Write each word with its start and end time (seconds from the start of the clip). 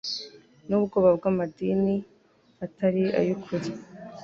N'ubwoba 0.67 1.09
bw'amadini 1.17 1.95
atari 2.65 3.03
ayu 3.19 3.31
ukuri 3.37 3.69